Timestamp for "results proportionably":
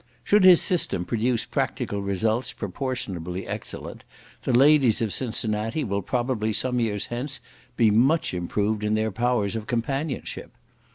2.01-3.45